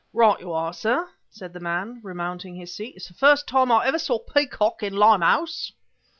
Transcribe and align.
"Right 0.13 0.39
you 0.39 0.51
are, 0.51 0.73
sir," 0.73 1.07
said 1.29 1.53
the 1.53 1.59
man, 1.59 1.99
remounting 2.03 2.55
his 2.55 2.73
seat. 2.75 2.95
"It's 2.95 3.07
the 3.07 3.13
first 3.13 3.45
time 3.45 3.71
I 3.71 3.85
ever 3.85 3.99
saw 3.99 4.15
a 4.15 4.33
peacock 4.33 4.81
in 4.81 4.93
Limehouse!" 4.95 5.73